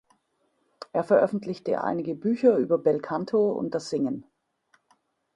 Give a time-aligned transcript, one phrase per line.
[0.93, 4.25] Er veröffentlichte einige Bücher über Belcanto und das Singen.